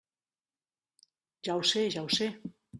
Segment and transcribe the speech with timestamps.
[1.49, 2.33] Ja ho sé, ja ho sé.